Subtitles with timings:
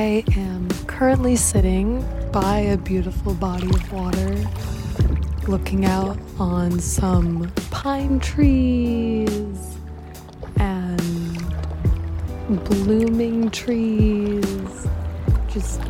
[0.00, 2.02] I am currently sitting
[2.32, 4.34] by a beautiful body of water,
[5.46, 9.76] looking out on some pine trees
[10.56, 11.44] and
[12.64, 14.88] blooming trees,
[15.50, 15.82] just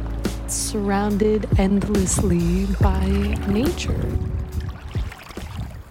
[0.49, 3.07] surrounded endlessly by
[3.47, 4.19] nature.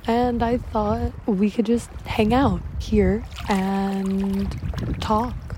[0.08, 4.54] And I thought we could just hang out here and
[5.00, 5.48] talk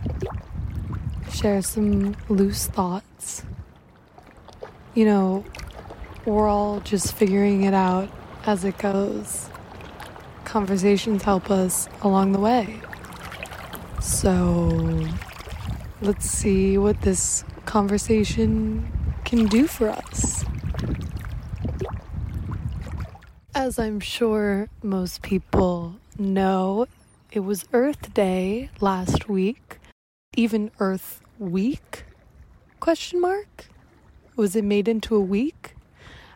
[1.32, 3.44] share some loose thoughts.
[4.94, 5.46] You know,
[6.26, 8.10] we're all just figuring it out
[8.46, 9.50] as it goes.
[10.44, 12.82] Conversations help us along the way.
[14.02, 15.08] So,
[16.02, 18.92] let's see what this conversation
[19.24, 20.44] can do for us.
[23.56, 26.88] As I'm sure most people know,
[27.32, 29.80] it was Earth Day last week,
[30.36, 32.04] even Earth week?
[32.80, 33.68] Question mark?
[34.36, 35.76] Was it made into a week?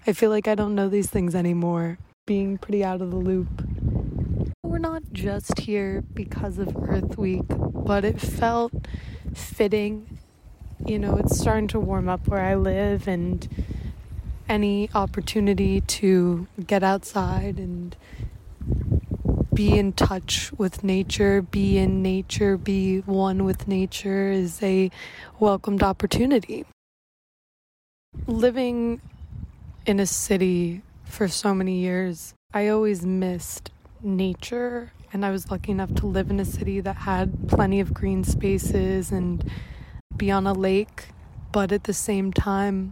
[0.08, 3.48] I feel like I don't know these things anymore, being pretty out of the loop.
[4.64, 8.74] We're not just here because of Earth Week, but it felt
[9.34, 10.18] fitting.
[10.86, 13.48] You know, it's starting to warm up where I live, and
[14.50, 17.96] any opportunity to get outside and
[19.56, 24.92] be in touch with nature, be in nature, be one with nature is a
[25.40, 26.66] welcomed opportunity.
[28.28, 29.00] Living
[29.86, 35.72] in a city for so many years, I always missed nature, and I was lucky
[35.72, 39.50] enough to live in a city that had plenty of green spaces and
[40.18, 41.08] be on a lake,
[41.54, 42.92] but at the same time,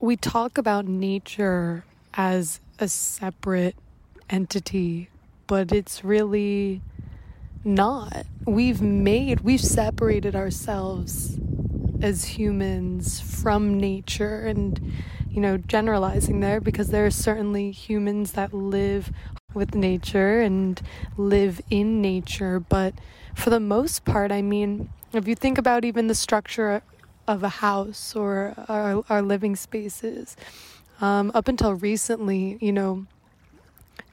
[0.00, 3.74] we talk about nature as a separate
[4.30, 5.08] entity
[5.46, 6.82] but it's really
[7.64, 8.26] not.
[8.46, 11.38] We've made, we've separated ourselves
[12.02, 14.92] as humans from nature and,
[15.30, 19.10] you know, generalizing there because there are certainly humans that live
[19.54, 20.80] with nature and
[21.16, 22.94] live in nature, but
[23.34, 26.82] for the most part, I mean, if you think about even the structure
[27.26, 30.36] of a house or our, our living spaces,
[31.00, 33.06] um, up until recently, you know,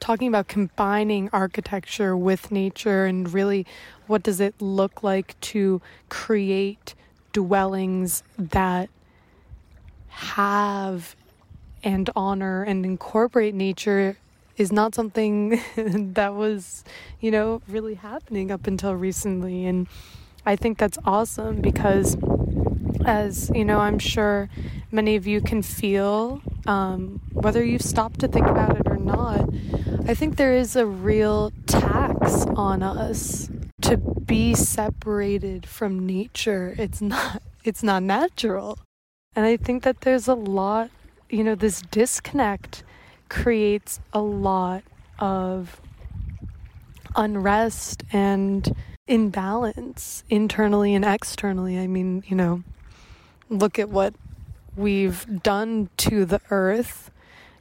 [0.02, 3.64] talking about combining architecture with nature and really
[4.08, 6.96] what does it look like to create
[7.32, 8.90] dwellings that
[10.08, 11.14] have
[11.84, 14.16] and honor and incorporate nature
[14.56, 15.60] is not something
[16.14, 16.82] that was,
[17.20, 19.64] you know, really happening up until recently.
[19.66, 19.86] And
[20.44, 22.16] I think that's awesome because,
[23.04, 24.50] as you know, I'm sure
[24.90, 29.48] many of you can feel, um, whether you've stopped to think about it or not,
[30.04, 33.48] I think there is a real tax on us
[33.82, 36.74] to be separated from nature.
[36.76, 38.80] It's not it's not natural.
[39.36, 40.90] And I think that there's a lot,
[41.30, 42.82] you know, this disconnect
[43.28, 44.82] creates a lot
[45.20, 45.80] of
[47.14, 48.74] unrest and
[49.06, 51.78] imbalance internally and externally.
[51.78, 52.64] I mean, you know,
[53.48, 54.14] look at what
[54.74, 57.11] we've done to the earth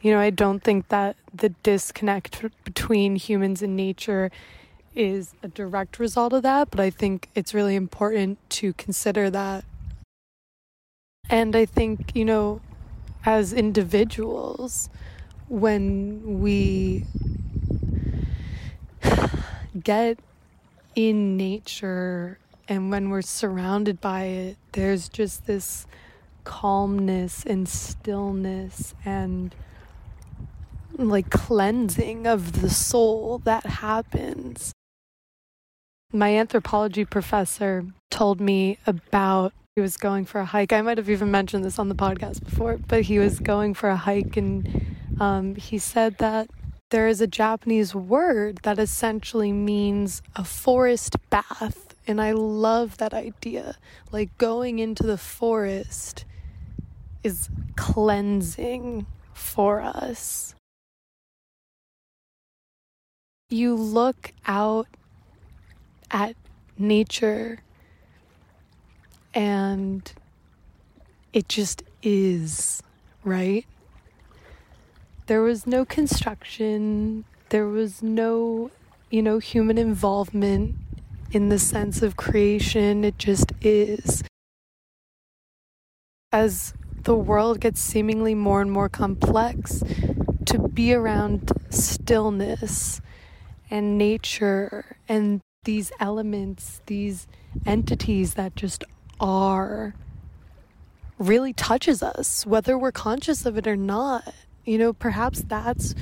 [0.01, 4.31] you know, I don't think that the disconnect between humans and nature
[4.95, 9.63] is a direct result of that, but I think it's really important to consider that.
[11.29, 12.61] And I think, you know,
[13.25, 14.89] as individuals,
[15.47, 17.05] when we
[19.83, 20.19] get
[20.95, 25.85] in nature and when we're surrounded by it, there's just this
[26.43, 29.53] calmness and stillness and
[31.09, 34.73] like cleansing of the soul that happens.
[36.13, 40.73] My anthropology professor told me about he was going for a hike.
[40.73, 43.89] I might have even mentioned this on the podcast before, but he was going for
[43.89, 46.49] a hike and um, he said that
[46.89, 51.95] there is a Japanese word that essentially means a forest bath.
[52.05, 53.77] And I love that idea.
[54.11, 56.25] Like going into the forest
[57.23, 60.55] is cleansing for us
[63.51, 64.87] you look out
[66.09, 66.35] at
[66.77, 67.59] nature
[69.33, 70.11] and
[71.33, 72.81] it just is,
[73.23, 73.65] right?
[75.27, 78.71] There was no construction, there was no,
[79.09, 80.75] you know, human involvement
[81.31, 84.23] in the sense of creation, it just is.
[86.33, 86.73] As
[87.03, 89.83] the world gets seemingly more and more complex,
[90.45, 92.99] to be around stillness
[93.71, 97.27] and nature and these elements, these
[97.65, 98.83] entities that just
[99.19, 99.95] are
[101.17, 104.33] really touches us, whether we're conscious of it or not.
[104.65, 105.95] You know, perhaps that's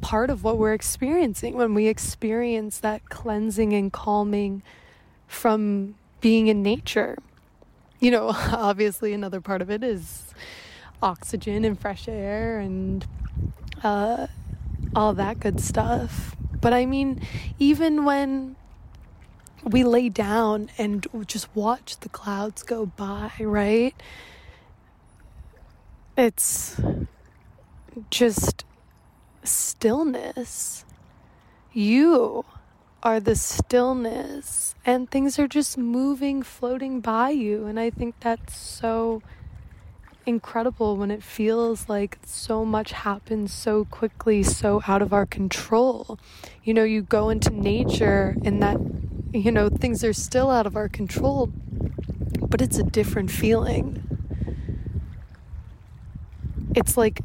[0.00, 4.62] part of what we're experiencing when we experience that cleansing and calming
[5.26, 7.18] from being in nature.
[8.00, 10.32] You know, obviously, another part of it is
[11.02, 13.04] oxygen and fresh air and
[13.82, 14.28] uh,
[14.94, 16.36] all that good stuff.
[16.60, 17.20] But I mean,
[17.58, 18.56] even when
[19.64, 23.94] we lay down and just watch the clouds go by, right?
[26.16, 26.80] It's
[28.10, 28.64] just
[29.44, 30.84] stillness.
[31.72, 32.44] You
[33.02, 37.66] are the stillness, and things are just moving, floating by you.
[37.66, 39.22] And I think that's so
[40.28, 46.18] incredible when it feels like so much happens so quickly, so out of our control.
[46.62, 48.76] You know, you go into nature and that,
[49.32, 51.50] you know, things are still out of our control,
[52.40, 54.04] but it's a different feeling.
[56.76, 57.20] It's like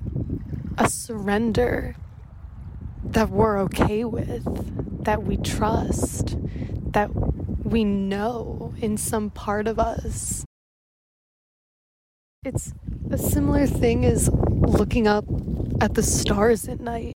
[0.77, 1.95] a surrender
[3.03, 6.37] that we're okay with, that we trust,
[6.93, 7.09] that
[7.65, 10.45] we know in some part of us.
[12.45, 12.73] It's
[13.09, 15.23] a similar thing as looking up
[15.79, 17.13] at the stars at night.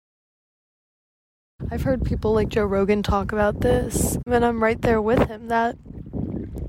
[1.69, 5.49] I've heard people like Joe Rogan talk about this, and I'm right there with him
[5.49, 5.77] that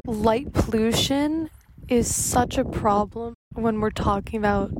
[0.07, 1.51] light pollution
[1.88, 4.71] is such a problem when we're talking about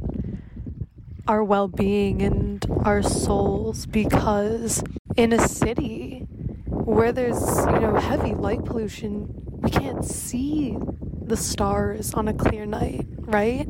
[1.28, 4.84] our well being and our souls because
[5.16, 6.26] in a city
[6.68, 10.78] where there's, you know, heavy light pollution, we can't see
[11.26, 13.68] the stars on a clear night, right?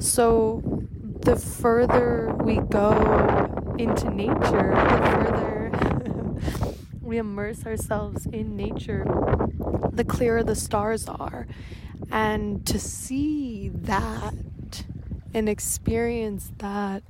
[0.00, 0.62] So
[1.20, 9.04] the further we go into nature, the further we immerse ourselves in nature,
[9.92, 11.46] the clearer the stars are.
[12.10, 14.34] And to see that
[15.34, 17.02] and experience that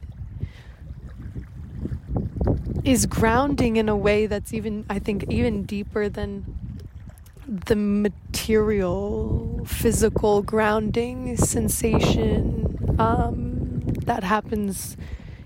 [2.85, 6.66] is grounding in a way that's even, I think, even deeper than
[7.47, 14.97] the material, physical grounding sensation um, that happens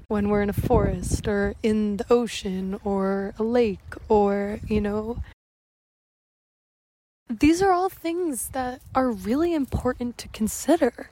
[0.08, 5.22] when we're in a forest or in the ocean or a lake or, you know.
[7.28, 11.10] These are all things that are really important to consider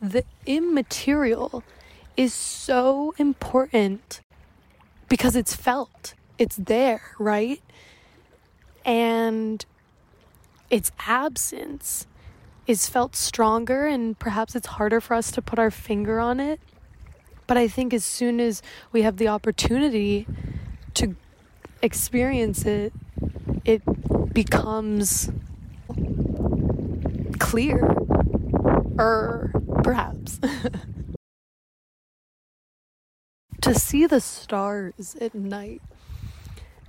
[0.00, 1.64] the immaterial
[2.16, 4.20] is so important
[5.08, 7.60] because it's felt, it's there, right?
[8.84, 9.64] And
[10.70, 12.06] its absence
[12.66, 16.60] is felt stronger, and perhaps it's harder for us to put our finger on it.
[17.46, 18.60] But I think as soon as
[18.92, 20.26] we have the opportunity
[20.94, 21.14] to
[21.80, 22.92] experience it,
[23.64, 23.82] it
[24.32, 25.30] becomes
[27.38, 27.84] clear
[28.98, 29.52] or
[29.84, 30.40] perhaps.
[33.60, 35.82] to see the stars at night.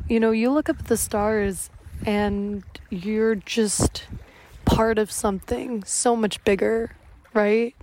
[0.07, 1.69] You know, you look up at the stars
[2.05, 4.05] and you're just
[4.65, 6.91] part of something so much bigger,
[7.33, 7.75] right?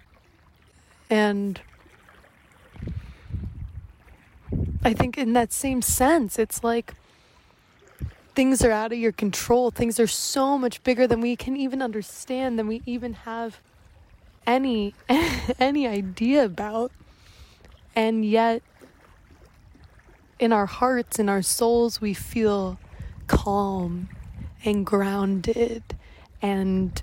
[1.10, 1.60] And
[4.84, 6.94] I think in that same sense, it's like
[8.34, 9.70] things are out of your control.
[9.70, 13.60] Things are so much bigger than we can even understand, than we even have
[14.46, 14.94] any
[15.58, 16.92] any idea about.
[17.96, 18.62] And yet
[20.38, 22.78] in our hearts in our souls we feel
[23.26, 24.08] calm
[24.64, 25.82] and grounded
[26.40, 27.02] and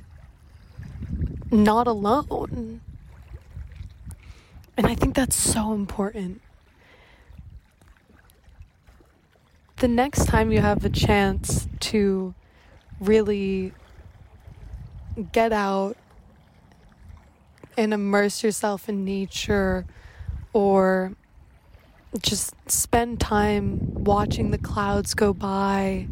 [1.51, 2.81] not alone.
[4.77, 6.41] And I think that's so important.
[9.77, 12.33] The next time you have a chance to
[12.99, 13.73] really
[15.31, 15.97] get out
[17.77, 19.85] and immerse yourself in nature
[20.53, 21.13] or
[22.19, 26.07] just spend time watching the clouds go by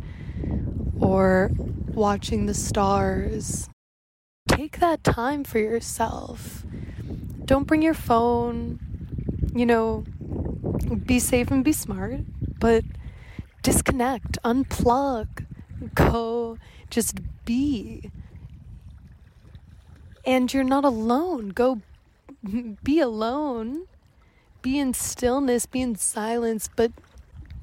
[0.99, 1.51] or
[1.93, 3.69] watching the stars.
[4.47, 6.65] Take that time for yourself.
[7.45, 8.79] Don't bring your phone.
[9.53, 10.05] You know,
[11.05, 12.21] be safe and be smart,
[12.59, 12.83] but
[13.63, 15.45] disconnect, unplug,
[15.95, 16.57] go
[16.89, 18.11] just be.
[20.25, 21.49] And you're not alone.
[21.49, 21.81] Go
[22.83, 23.87] be alone
[24.61, 26.91] be in stillness, be in silence, but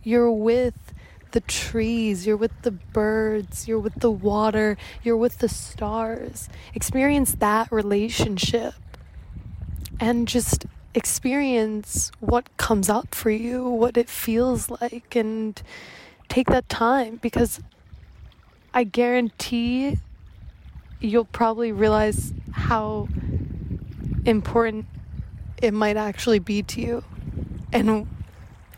[0.02, 0.94] you're with
[1.32, 6.48] the trees, you're with the birds, you're with the water, you're with the stars.
[6.74, 8.74] Experience that relationship
[10.00, 15.62] and just experience what comes up for you, what it feels like, and
[16.28, 17.60] take that time because
[18.72, 19.98] I guarantee
[21.00, 23.08] you'll probably realize how
[24.24, 24.86] important
[25.62, 27.04] it might actually be to you
[27.72, 28.06] and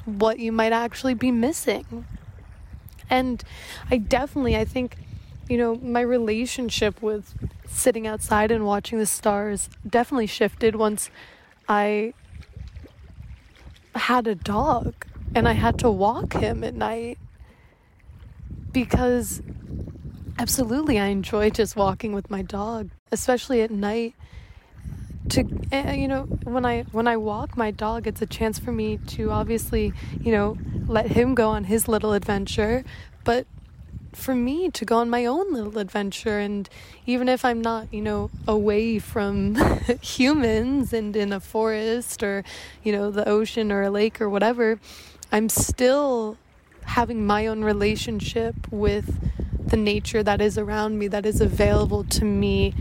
[0.05, 2.07] what you might actually be missing.
[3.11, 3.43] And
[3.91, 4.97] I definitely, I think,
[5.49, 7.35] you know, my relationship with
[7.67, 11.11] sitting outside and watching the stars definitely shifted once
[11.69, 12.15] I
[13.95, 14.95] had a dog
[15.35, 17.19] and I had to walk him at night
[18.73, 19.43] because
[20.39, 24.15] absolutely I enjoy just walking with my dog, especially at night.
[25.31, 28.73] To uh, you know, when I when I walk my dog, it's a chance for
[28.73, 30.57] me to obviously, you know,
[30.87, 32.85] let him go on his little adventure,
[33.25, 33.47] but
[34.15, 36.69] for me to go on my own little adventure and
[37.07, 39.55] even if I'm not, you know, away from
[40.03, 42.43] humans and in a forest or,
[42.83, 44.81] you know, the ocean or a lake or whatever,
[45.31, 46.37] I'm still
[46.85, 49.21] having my own relationship with
[49.69, 52.75] the nature that is around me, that is available to me.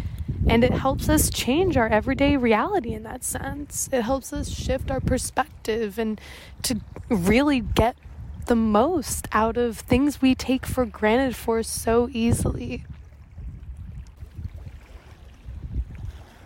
[0.50, 3.90] And it helps us change our everyday reality in that sense.
[3.92, 6.20] It helps us shift our perspective and
[6.64, 7.98] to really get
[8.46, 12.86] the most out of things we take for granted for so easily.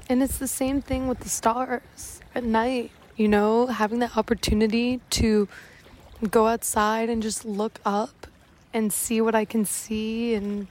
[0.10, 5.00] And it's the same thing with the stars at night, you know, having the opportunity
[5.12, 5.48] to
[6.30, 8.28] go outside and just look up
[8.74, 10.68] and see what I can see and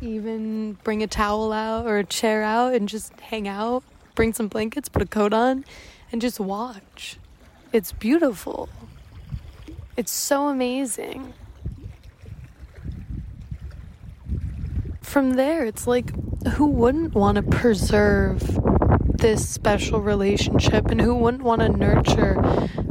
[0.00, 3.82] even bring a towel out or a chair out and just hang out,
[4.14, 5.64] bring some blankets, put a coat on,
[6.12, 7.18] and just watch.
[7.72, 8.68] It's beautiful.
[9.96, 11.32] It's so amazing.
[15.00, 16.10] From there, it's like,
[16.48, 18.58] who wouldn't want to preserve
[19.18, 22.36] this special relationship and who wouldn't want to nurture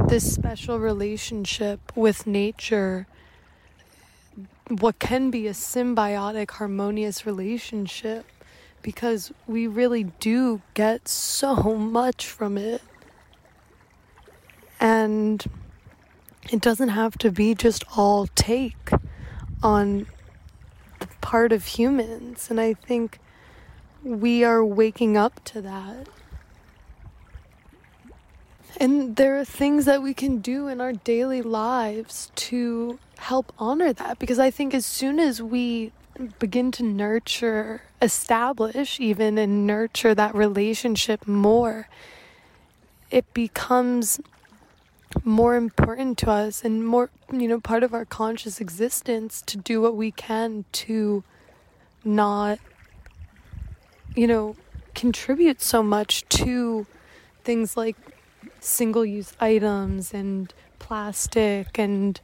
[0.08, 3.06] this special relationship with nature?
[4.68, 8.26] What can be a symbiotic, harmonious relationship
[8.82, 12.82] because we really do get so much from it.
[14.78, 15.44] And
[16.52, 18.90] it doesn't have to be just all take
[19.62, 20.06] on
[21.00, 22.48] the part of humans.
[22.50, 23.18] And I think
[24.04, 26.08] we are waking up to that.
[28.78, 33.92] And there are things that we can do in our daily lives to help honor
[33.92, 34.18] that.
[34.18, 35.92] Because I think as soon as we
[36.38, 41.88] begin to nurture, establish even, and nurture that relationship more,
[43.10, 44.20] it becomes
[45.24, 49.80] more important to us and more, you know, part of our conscious existence to do
[49.80, 51.24] what we can to
[52.04, 52.58] not,
[54.14, 54.56] you know,
[54.94, 56.86] contribute so much to
[57.44, 57.96] things like
[58.66, 62.20] single use items and plastic and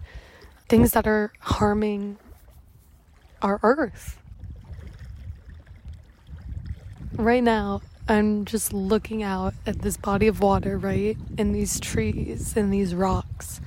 [0.68, 2.18] things that are harming
[3.40, 4.18] our earth.
[7.14, 11.16] Right now, I'm just looking out at this body of water, right?
[11.38, 13.60] And these trees and these rocks.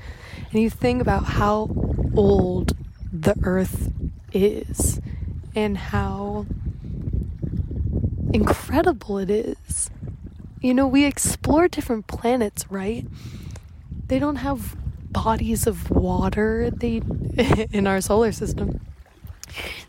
[0.52, 1.70] And you think about how
[2.16, 2.76] old
[3.12, 3.92] the earth
[4.34, 5.00] is
[5.56, 6.46] and how
[8.34, 9.90] incredible it is.
[10.66, 13.06] You know, we explore different planets, right?
[14.08, 14.76] They don't have
[15.12, 17.04] bodies of water they
[17.72, 18.82] in our solar system.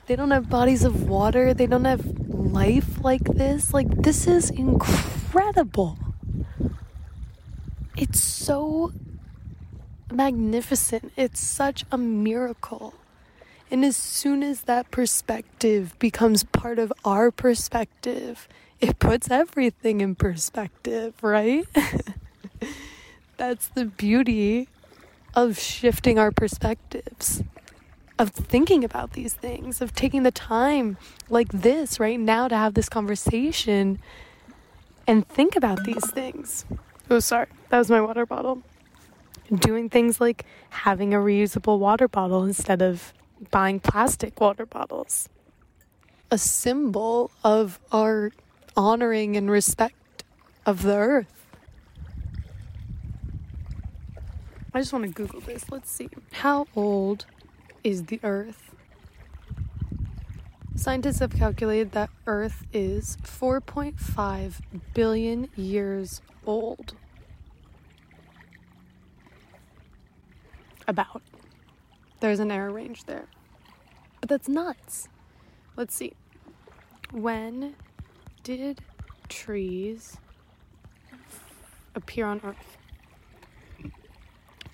[0.05, 1.55] They don't have bodies of water.
[1.55, 3.73] They don't have life like this.
[3.73, 5.97] Like, this is incredible.
[7.97, 8.93] It's so
[10.13, 11.11] magnificent.
[11.17, 12.93] It's such a miracle.
[13.71, 18.47] And as soon as that perspective becomes part of our perspective,
[18.81, 21.67] it puts everything in perspective, right?
[23.37, 24.69] That's the beauty
[25.35, 27.43] of shifting our perspectives
[28.19, 30.97] of thinking about these things, of taking the time
[31.29, 33.99] like this right now to have this conversation
[35.07, 36.65] and think about these things.
[37.11, 38.63] Oh, sorry, that was my water bottle.
[39.55, 43.13] Doing things like having a reusable water bottle instead of
[43.51, 45.29] buying plastic water bottles.
[46.31, 48.33] A symbol of our
[48.77, 50.25] honoring and respect
[50.65, 51.37] of the earth.
[54.77, 55.71] I just want to Google this.
[55.71, 56.11] Let's see.
[56.33, 57.25] How old
[57.83, 58.75] is the Earth.
[60.75, 64.61] Scientists have calculated that Earth is 4.5
[64.93, 66.95] billion years old.
[70.87, 71.23] About.
[72.21, 73.29] There's an error range there.
[74.21, 75.09] But that's nuts.
[75.75, 76.13] Let's see.
[77.13, 77.77] When
[78.47, 78.81] did
[79.29, 80.17] trees
[81.97, 82.79] appear on Earth?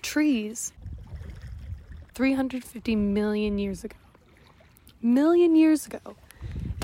[0.03, 0.71] Trees
[2.13, 3.97] 350 million years ago.
[5.01, 5.99] Million years ago.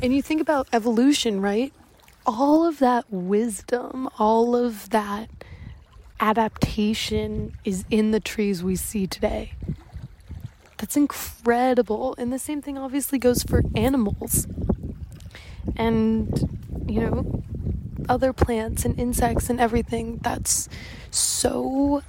[0.01, 1.71] And you think about evolution, right?
[2.25, 5.29] all of that wisdom, all of that
[6.19, 9.53] adaptation is in the trees we see today.
[10.77, 12.13] That's incredible.
[12.19, 14.47] And the same thing obviously goes for animals.
[15.75, 16.58] And,
[16.89, 17.43] you know,
[18.07, 20.17] other plants and insects and everything.
[20.17, 20.67] That's
[21.11, 22.01] so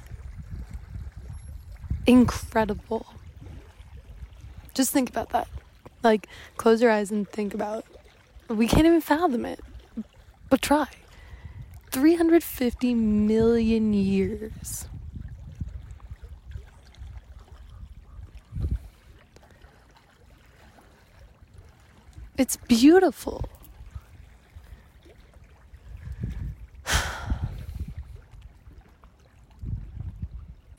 [2.07, 3.07] incredible.
[4.75, 5.49] Just think about that.
[6.03, 7.85] Like, close your eyes and think about
[8.51, 9.61] we can't even fathom it.
[10.49, 10.89] But try.
[11.93, 14.89] 350 million years.
[22.37, 23.45] It's beautiful.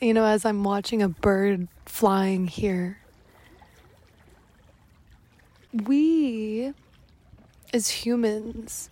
[0.02, 2.98] You know, as I'm watching a bird flying here,
[5.72, 6.74] we
[7.74, 8.90] as humans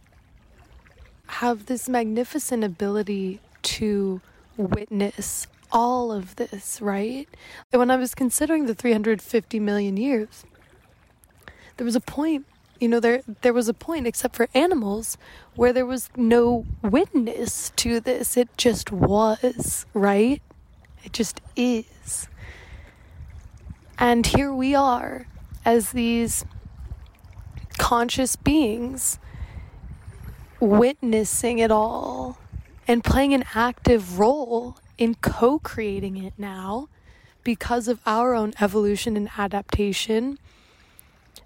[1.27, 4.21] have this magnificent ability to
[4.55, 7.27] witness all of this, right?
[7.71, 10.45] And when I was considering the 350 million years,
[11.77, 12.45] there was a point,
[12.79, 15.17] you know, there there was a point except for animals
[15.55, 18.37] where there was no witness to this.
[18.37, 20.41] It just was, right?
[21.03, 22.27] It just is.
[23.97, 25.27] And here we are
[25.65, 26.45] as these
[27.77, 29.19] conscious beings
[30.59, 32.37] witnessing it all
[32.87, 36.89] and playing an active role in co creating it now
[37.43, 40.37] because of our own evolution and adaptation.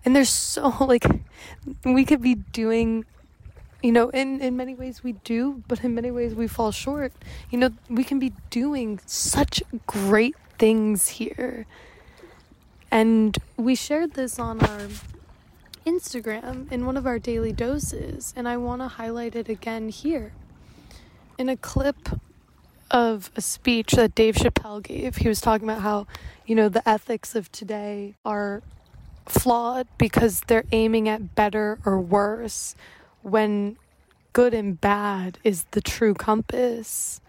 [0.03, 1.05] And there's so, like,
[1.83, 3.05] we could be doing
[3.83, 7.11] you know in in many ways we do but in many ways we fall short.
[7.51, 11.67] You know we can be doing such great things here.
[12.89, 14.87] And we shared this on our
[15.85, 20.31] Instagram in one of our daily doses and I want to highlight it again here.
[21.37, 22.09] In a clip
[22.89, 26.07] of a speech that Dave Chappelle gave he was talking about how
[26.45, 28.61] you know the ethics of today are
[29.25, 32.75] flawed because they're aiming at better or worse
[33.23, 33.77] when
[34.33, 37.19] good and bad is the true compass.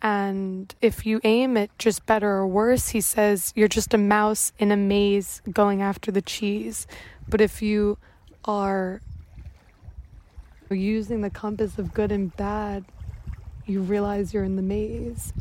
[0.00, 4.52] And if you aim at just better or worse, he says you're just a mouse
[4.58, 6.86] in a maze going after the cheese.
[7.28, 7.98] But if you
[8.44, 9.00] are
[10.70, 12.84] using the compass of good and bad,
[13.66, 15.32] you realize you're in the maze.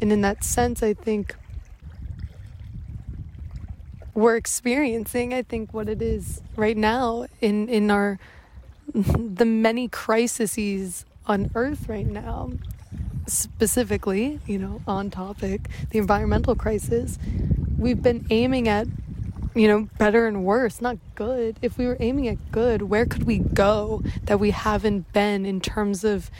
[0.00, 1.34] And in that sense, I think
[4.14, 8.18] we're experiencing, I think, what it is right now in, in our
[8.94, 12.52] the many crises on earth right now
[13.26, 17.18] specifically you know on topic the environmental crisis.
[17.78, 18.86] We've been aiming at
[19.54, 21.58] you know better and worse not good.
[21.62, 25.60] If we were aiming at good where could we go that we haven't been in
[25.60, 26.30] terms of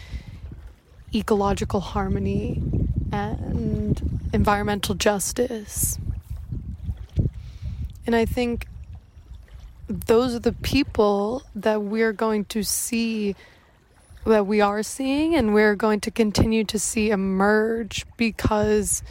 [1.14, 2.62] ecological harmony
[3.12, 5.98] and environmental justice
[8.06, 8.66] and I think
[9.88, 13.34] those are the people that we're going to see
[14.24, 19.02] that we are seeing and we're going to continue to see emerge because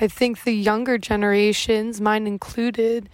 [0.00, 3.08] I think the younger generations, mine included,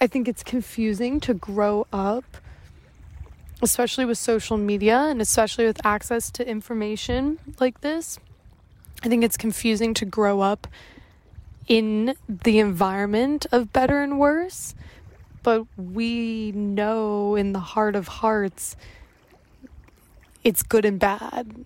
[0.00, 2.24] I think it's confusing to grow up,
[3.62, 8.18] especially with social media and especially with access to information like this.
[9.02, 10.66] I think it's confusing to grow up
[11.66, 14.74] in the environment of better and worse,
[15.42, 18.76] but we know in the heart of hearts
[20.44, 21.64] it's good and bad.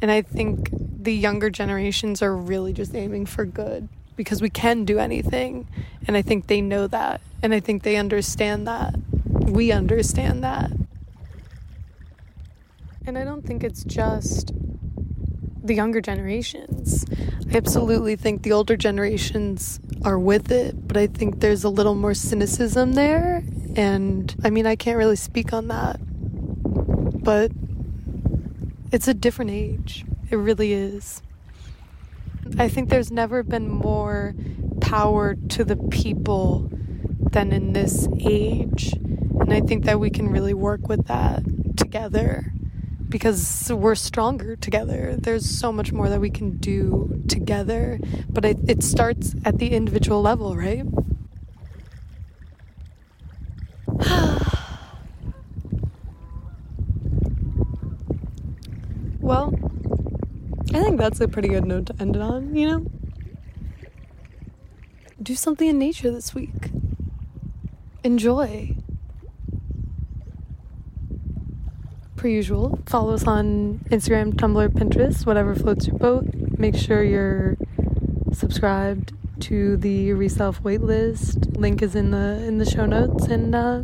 [0.00, 4.84] And I think the younger generations are really just aiming for good because we can
[4.84, 5.68] do anything.
[6.06, 7.20] And I think they know that.
[7.42, 8.94] And I think they understand that.
[9.28, 10.70] We understand that.
[13.06, 14.52] And I don't think it's just
[15.64, 17.06] the younger generations.
[17.50, 21.94] I absolutely think the older generations are with it, but I think there's a little
[21.94, 23.42] more cynicism there.
[23.74, 25.96] And I mean, I can't really speak on that,
[27.24, 27.50] but
[28.92, 30.04] it's a different age.
[30.30, 31.22] It really is.
[32.58, 34.34] I think there's never been more
[34.80, 36.70] power to the people
[37.32, 38.92] than in this age.
[38.92, 41.42] And I think that we can really work with that
[41.76, 42.53] together
[43.14, 45.14] because we're stronger together.
[45.16, 49.68] There's so much more that we can do together, but it, it starts at the
[49.68, 50.84] individual level, right?
[59.20, 59.54] well,
[60.72, 62.84] I think that's a pretty good note to end it on, you know?
[65.22, 66.72] Do something in nature this week.
[68.02, 68.74] enjoy.
[72.24, 76.24] Per usual, follow us on Instagram, Tumblr, Pinterest, whatever floats your boat.
[76.56, 77.58] Make sure you're
[78.32, 81.54] subscribed to the Reself waitlist.
[81.58, 83.82] Link is in the in the show notes and uh,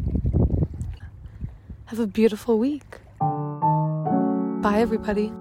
[1.89, 3.01] have a beautiful week.
[3.21, 5.35] Bye everybody.